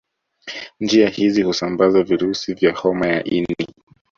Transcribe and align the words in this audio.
Njia 0.79 1.09
hizi 1.09 1.41
husambaza 1.43 2.03
virusi 2.03 2.45
hivi 2.45 2.59
vya 2.59 2.75
homa 2.75 3.07
ya 3.07 3.23
ini 3.23 3.67